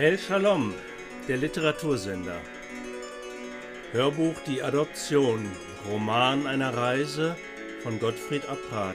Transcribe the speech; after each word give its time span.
El 0.00 0.16
Shalom, 0.16 0.74
der 1.26 1.38
Literatursender. 1.38 2.36
Hörbuch 3.90 4.36
Die 4.46 4.62
Adoption, 4.62 5.44
Roman 5.90 6.46
einer 6.46 6.72
Reise 6.72 7.34
von 7.82 7.98
Gottfried 7.98 8.48
Apprat. 8.48 8.94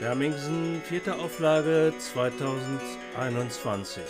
Hermingsen, 0.00 0.80
vierte 0.88 1.16
Auflage 1.16 1.92
2021. 1.98 4.02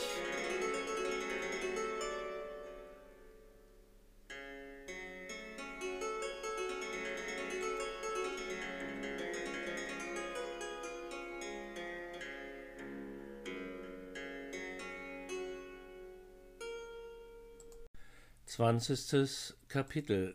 20. 18.56 19.54
Kapitel 19.68 20.34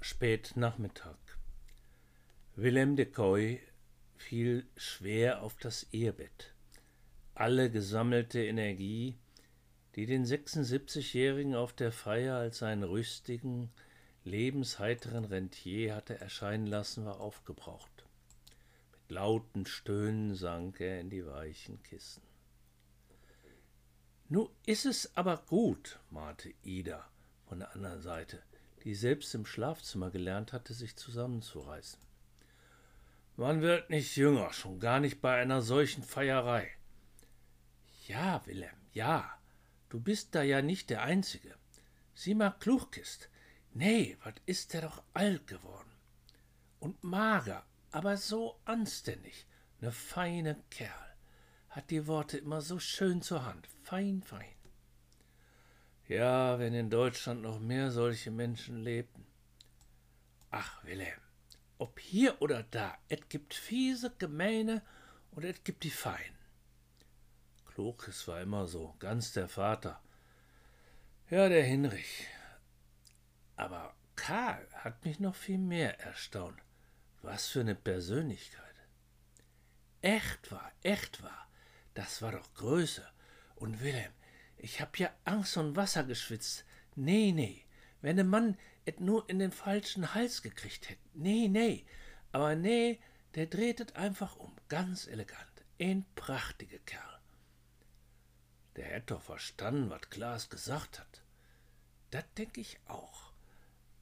Spätnachmittag 0.00 1.14
Willem 2.56 2.96
de 2.96 3.06
Coy 3.06 3.60
fiel 4.16 4.66
schwer 4.76 5.42
auf 5.42 5.54
das 5.54 5.86
Ehebett. 5.92 6.52
Alle 7.36 7.70
gesammelte 7.70 8.44
Energie, 8.44 9.16
die 9.94 10.06
den 10.06 10.24
76-Jährigen 10.24 11.54
auf 11.54 11.72
der 11.72 11.92
Feier 11.92 12.38
als 12.38 12.64
einen 12.64 12.82
rüstigen, 12.82 13.70
lebensheiteren 14.24 15.24
Rentier 15.24 15.94
hatte 15.94 16.18
erscheinen 16.18 16.66
lassen, 16.66 17.04
war 17.04 17.20
aufgebraucht. 17.20 18.04
Mit 18.90 19.12
lauten 19.12 19.64
Stöhnen 19.64 20.34
sank 20.34 20.80
er 20.80 20.98
in 20.98 21.08
die 21.08 21.24
weichen 21.24 21.80
Kissen. 21.84 22.24
Nu 24.28 24.48
is 24.66 24.86
es 24.86 25.16
aber 25.16 25.36
gut, 25.46 26.00
mahnte 26.10 26.52
Ida 26.64 27.08
von 27.50 27.58
der 27.58 27.74
anderen 27.74 28.00
Seite, 28.00 28.40
die 28.84 28.94
selbst 28.94 29.34
im 29.34 29.44
Schlafzimmer 29.44 30.12
gelernt 30.12 30.52
hatte, 30.52 30.72
sich 30.72 30.94
zusammenzureißen. 30.94 31.98
Man 33.36 33.60
wird 33.60 33.90
nicht 33.90 34.14
jünger, 34.14 34.52
schon 34.52 34.78
gar 34.78 35.00
nicht 35.00 35.20
bei 35.20 35.34
einer 35.34 35.60
solchen 35.60 36.04
Feierei. 36.04 36.70
Ja, 38.06 38.40
Wilhelm, 38.46 38.78
ja, 38.92 39.36
du 39.88 39.98
bist 39.98 40.36
da 40.36 40.42
ja 40.42 40.62
nicht 40.62 40.90
der 40.90 41.02
Einzige. 41.02 41.56
Sieh 42.14 42.36
mal 42.36 42.50
Kluchkist. 42.50 43.28
Nee, 43.74 44.16
was 44.22 44.34
ist 44.46 44.72
der 44.72 44.82
doch 44.82 45.02
alt 45.12 45.48
geworden. 45.48 45.90
Und 46.78 47.02
mager, 47.02 47.66
aber 47.90 48.16
so 48.16 48.60
anständig. 48.64 49.48
Ne 49.80 49.90
feine 49.90 50.62
Kerl. 50.70 51.16
Hat 51.68 51.90
die 51.90 52.06
Worte 52.06 52.38
immer 52.38 52.60
so 52.60 52.78
schön 52.78 53.22
zur 53.22 53.44
Hand. 53.44 53.66
Fein, 53.82 54.22
fein. 54.22 54.59
Ja, 56.10 56.58
wenn 56.58 56.74
in 56.74 56.90
Deutschland 56.90 57.40
noch 57.40 57.60
mehr 57.60 57.92
solche 57.92 58.32
Menschen 58.32 58.82
lebten. 58.82 59.24
Ach, 60.50 60.82
Wilhelm, 60.82 61.20
ob 61.78 62.00
hier 62.00 62.42
oder 62.42 62.64
da, 62.64 62.98
et 63.08 63.30
gibt 63.30 63.54
fiese, 63.54 64.12
gemeine 64.18 64.82
und 65.30 65.44
et 65.44 65.64
gibt 65.64 65.84
die 65.84 65.90
feinen. 65.90 66.36
Klokes 67.64 68.26
war 68.26 68.40
immer 68.40 68.66
so, 68.66 68.96
ganz 68.98 69.34
der 69.34 69.48
Vater. 69.48 70.02
Ja, 71.30 71.48
der 71.48 71.62
Hinrich. 71.62 72.26
Aber 73.54 73.94
Karl 74.16 74.66
hat 74.72 75.04
mich 75.04 75.20
noch 75.20 75.36
viel 75.36 75.58
mehr 75.58 76.00
erstaunt. 76.00 76.60
Was 77.22 77.46
für 77.46 77.60
eine 77.60 77.76
Persönlichkeit. 77.76 78.74
Echt 80.00 80.50
war, 80.50 80.72
echt 80.82 81.22
war. 81.22 81.46
Das 81.94 82.20
war 82.20 82.32
doch 82.32 82.52
Größe. 82.54 83.06
Und 83.54 83.80
Wilhelm, 83.80 84.12
ich 84.62 84.80
hab 84.80 84.98
ja 84.98 85.10
Angst 85.24 85.56
und 85.56 85.74
Wasser 85.76 86.04
geschwitzt. 86.04 86.64
Nee, 86.94 87.32
nee. 87.32 87.64
Wenn 88.02 88.16
der 88.16 88.24
Mann 88.26 88.58
et 88.84 89.00
nur 89.00 89.28
in 89.28 89.38
den 89.38 89.52
falschen 89.52 90.14
Hals 90.14 90.42
gekriegt 90.42 90.90
hätt. 90.90 90.98
Nee, 91.14 91.48
nee. 91.48 91.86
Aber 92.32 92.54
nee, 92.54 93.00
der 93.34 93.46
drehtet 93.46 93.96
einfach 93.96 94.36
um. 94.36 94.54
Ganz 94.68 95.06
elegant. 95.06 95.64
Ein 95.80 96.04
prachtiger 96.14 96.78
Kerl. 96.80 97.20
Der 98.76 98.84
hätt 98.84 99.10
doch 99.10 99.22
verstanden, 99.22 99.88
was 99.88 100.10
Klaas 100.10 100.50
gesagt 100.50 100.98
hat. 100.98 101.22
Das 102.10 102.24
denk 102.36 102.58
ich 102.58 102.78
auch. 102.86 103.32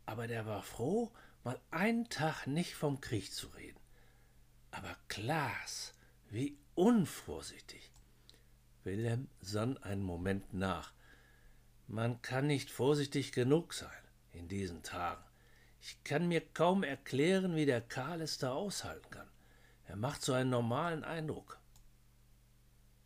Aber 0.06 0.26
der 0.26 0.46
war 0.46 0.62
froh, 0.62 1.12
mal 1.44 1.60
einen 1.70 2.08
Tag 2.08 2.46
nicht 2.46 2.74
vom 2.74 3.00
Krieg 3.00 3.32
zu 3.32 3.46
reden. 3.48 3.80
Aber 4.72 4.96
Klaas, 5.08 5.94
wie 6.30 6.58
unvorsichtig. 6.74 7.92
Wilhelm 8.88 9.28
sann 9.42 9.76
einen 9.78 10.02
Moment 10.02 10.54
nach. 10.54 10.94
Man 11.88 12.22
kann 12.22 12.46
nicht 12.46 12.70
vorsichtig 12.70 13.32
genug 13.32 13.74
sein 13.74 14.02
in 14.32 14.48
diesen 14.48 14.82
Tagen. 14.82 15.22
Ich 15.82 16.02
kann 16.04 16.26
mir 16.26 16.40
kaum 16.40 16.82
erklären, 16.82 17.54
wie 17.54 17.66
der 17.66 17.82
Karl 17.82 18.22
es 18.22 18.38
da 18.38 18.52
aushalten 18.52 19.10
kann. 19.10 19.28
Er 19.84 19.96
macht 19.96 20.22
so 20.22 20.32
einen 20.32 20.48
normalen 20.48 21.04
Eindruck. 21.04 21.58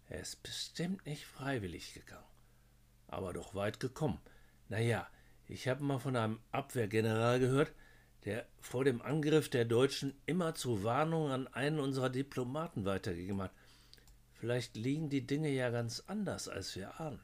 Er 0.08 0.20
ist 0.20 0.42
bestimmt 0.44 1.04
nicht 1.04 1.26
freiwillig 1.26 1.94
gegangen, 1.94 2.32
aber 3.08 3.32
doch 3.32 3.56
weit 3.56 3.80
gekommen. 3.80 4.20
Na 4.68 4.78
ja, 4.78 5.08
ich 5.48 5.66
habe 5.66 5.82
mal 5.82 5.98
von 5.98 6.14
einem 6.14 6.38
Abwehrgeneral 6.52 7.40
gehört, 7.40 7.72
der 8.24 8.46
vor 8.60 8.84
dem 8.84 9.02
Angriff 9.02 9.48
der 9.48 9.64
Deutschen 9.64 10.14
immer 10.26 10.54
zu 10.54 10.84
Warnung 10.84 11.30
an 11.30 11.48
einen 11.48 11.80
unserer 11.80 12.08
Diplomaten 12.08 12.84
weitergegeben 12.84 13.42
hat. 13.42 13.52
Vielleicht 14.42 14.74
liegen 14.74 15.08
die 15.08 15.24
Dinge 15.24 15.50
ja 15.50 15.70
ganz 15.70 16.02
anders, 16.08 16.48
als 16.48 16.74
wir 16.74 16.98
ahnen. 16.98 17.20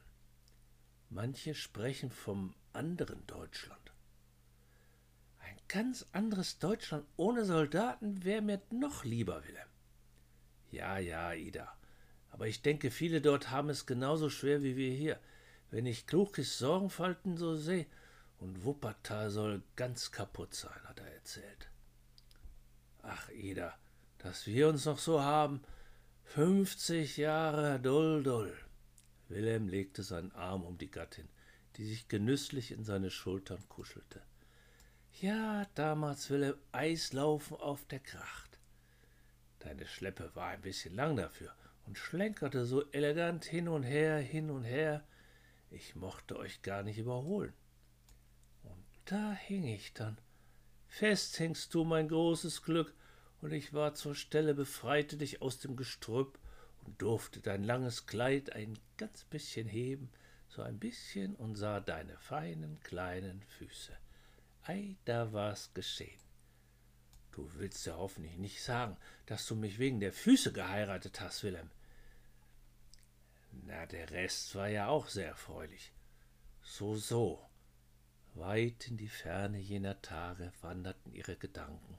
Manche 1.09 1.53
sprechen 1.53 2.11
vom 2.11 2.55
anderen 2.71 3.27
Deutschland. 3.27 3.91
Ein 5.39 5.57
ganz 5.67 6.05
anderes 6.13 6.59
Deutschland 6.59 7.05
ohne 7.17 7.43
Soldaten 7.43 8.23
wäre 8.23 8.41
mir 8.41 8.61
noch 8.71 9.03
lieber, 9.03 9.43
Willem. 9.45 9.67
Ja, 10.71 10.97
ja, 10.97 11.33
Ida. 11.33 11.75
Aber 12.29 12.47
ich 12.47 12.61
denke, 12.61 12.89
viele 12.89 13.19
dort 13.19 13.51
haben 13.51 13.67
es 13.69 13.85
genauso 13.85 14.29
schwer 14.29 14.63
wie 14.63 14.77
wir 14.77 14.93
hier. 14.93 15.19
Wenn 15.71 15.85
ich 15.85 16.07
Klukis 16.07 16.57
Sorgenfalten 16.57 17.35
so 17.35 17.53
sehe, 17.53 17.85
und 18.37 18.63
Wuppertal 18.63 19.29
soll 19.29 19.61
ganz 19.75 20.13
kaputt 20.13 20.55
sein, 20.55 20.79
hat 20.85 21.01
er 21.01 21.13
erzählt. 21.15 21.69
Ach, 23.01 23.29
Ida, 23.31 23.77
dass 24.19 24.47
wir 24.47 24.69
uns 24.69 24.85
noch 24.85 24.99
so 24.99 25.21
haben, 25.21 25.61
Fünfzig 26.35 27.17
Jahre 27.17 27.79
Dull 27.79 28.21
Dull. 28.21 28.55
Wilhelm 29.29 29.67
legte 29.67 30.03
seinen 30.03 30.31
Arm 30.33 30.63
um 30.63 30.77
die 30.77 30.91
Gattin, 30.91 31.27
die 31.75 31.85
sich 31.85 32.07
genüsslich 32.07 32.71
in 32.71 32.83
seine 32.83 33.09
Schultern 33.09 33.67
kuschelte. 33.67 34.21
Ja, 35.21 35.65
damals 35.73 36.29
Wilhelm 36.29 36.59
Eislaufen 36.71 37.57
auf 37.57 37.83
der 37.85 37.99
Kracht. 37.99 38.59
Deine 39.57 39.87
Schleppe 39.87 40.29
war 40.35 40.49
ein 40.49 40.61
bisschen 40.61 40.93
lang 40.93 41.15
dafür 41.15 41.51
und 41.87 41.97
schlenkerte 41.97 42.63
so 42.67 42.83
elegant 42.91 43.45
hin 43.45 43.67
und 43.67 43.81
her, 43.81 44.19
hin 44.19 44.51
und 44.51 44.65
her. 44.65 45.03
Ich 45.71 45.95
mochte 45.95 46.37
euch 46.37 46.61
gar 46.61 46.83
nicht 46.83 46.99
überholen. 46.99 47.53
Und 48.61 48.85
da 49.05 49.31
hing 49.31 49.65
ich 49.65 49.95
dann. 49.95 50.19
Fest 50.87 51.37
hingst 51.37 51.73
du, 51.73 51.83
mein 51.83 52.07
großes 52.07 52.61
Glück, 52.61 52.93
und 53.41 53.53
ich 53.53 53.73
war 53.73 53.93
zur 53.93 54.15
Stelle, 54.15 54.53
befreite 54.53 55.17
dich 55.17 55.41
aus 55.41 55.59
dem 55.59 55.75
Gestrüpp 55.75 56.37
und 56.85 57.01
durfte 57.01 57.39
dein 57.39 57.63
langes 57.63 58.05
Kleid 58.05 58.53
ein 58.53 58.77
ganz 58.97 59.23
bisschen 59.25 59.67
heben, 59.67 60.09
so 60.49 60.61
ein 60.61 60.79
bisschen 60.79 61.35
und 61.35 61.55
sah 61.55 61.79
deine 61.79 62.17
feinen 62.17 62.79
kleinen 62.81 63.43
Füße. 63.57 63.95
Ei, 64.63 64.97
da 65.05 65.31
war's 65.31 65.71
geschehen. 65.73 66.19
Du 67.31 67.49
willst 67.53 67.85
ja 67.85 67.95
hoffentlich 67.95 68.37
nicht 68.37 68.61
sagen, 68.61 68.97
dass 69.25 69.47
du 69.47 69.55
mich 69.55 69.79
wegen 69.79 69.99
der 69.99 70.11
Füße 70.11 70.51
geheiratet 70.51 71.21
hast, 71.21 71.43
Wilhelm. 71.43 71.69
Na, 73.51 73.85
der 73.85 74.09
Rest 74.11 74.53
war 74.55 74.67
ja 74.67 74.87
auch 74.87 75.07
sehr 75.07 75.27
erfreulich. 75.27 75.93
So, 76.61 76.95
so. 76.95 77.45
Weit 78.35 78.87
in 78.87 78.97
die 78.97 79.07
Ferne 79.07 79.59
jener 79.59 80.01
Tage 80.01 80.51
wanderten 80.61 81.13
ihre 81.13 81.35
Gedanken 81.35 81.97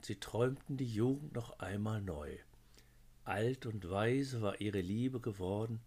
und 0.00 0.06
sie 0.06 0.16
träumten 0.16 0.78
die 0.78 0.90
Jugend 0.90 1.34
noch 1.34 1.58
einmal 1.58 2.00
neu. 2.00 2.38
Alt 3.24 3.66
und 3.66 3.90
weise 3.90 4.40
war 4.40 4.58
ihre 4.58 4.80
Liebe 4.80 5.20
geworden, 5.20 5.82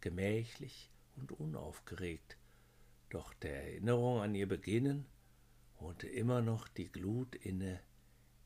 gemächlich 0.00 0.88
und 1.16 1.32
unaufgeregt, 1.32 2.36
doch 3.10 3.34
der 3.34 3.64
Erinnerung 3.64 4.20
an 4.20 4.36
ihr 4.36 4.46
Beginnen 4.46 5.04
wohnte 5.80 6.06
immer 6.06 6.42
noch 6.42 6.68
die 6.68 6.92
Glut 6.92 7.34
inne, 7.34 7.80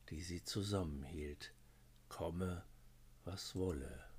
die 0.09 0.23
sie 0.23 0.43
zusammenhielt, 0.43 1.53
komme, 2.09 2.65
was 3.27 3.55
wolle. 3.55 4.10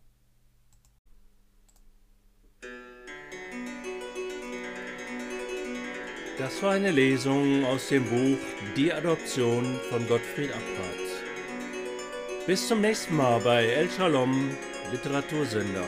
Das 6.41 6.63
war 6.63 6.71
eine 6.71 6.89
Lesung 6.89 7.63
aus 7.65 7.89
dem 7.89 8.03
Buch 8.03 8.39
Die 8.75 8.91
Adoption 8.91 9.79
von 9.91 10.07
Gottfried 10.07 10.49
Abfahrt. 10.49 12.47
Bis 12.47 12.67
zum 12.67 12.81
nächsten 12.81 13.15
Mal 13.15 13.39
bei 13.41 13.67
El 13.67 13.87
Shalom 13.91 14.49
Literatursender. 14.91 15.85